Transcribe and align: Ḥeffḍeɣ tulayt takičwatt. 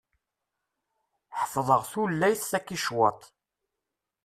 Ḥeffḍeɣ 1.39 1.81
tulayt 1.91 2.41
takičwatt. 2.51 3.21